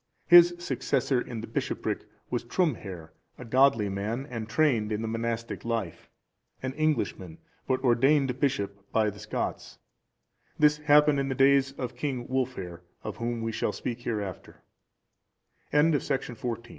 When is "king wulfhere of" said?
11.95-13.17